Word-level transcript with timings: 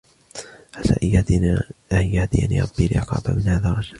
عَسَى 0.75 1.21
أَن 1.93 2.03
يَهْدِيَنِ 2.07 2.61
رَبِّي 2.61 2.87
لِأَقْرَبَ 2.87 3.37
مِنْ 3.37 3.41
هَذَا 3.47 3.69
رَشَدًا. 3.71 3.89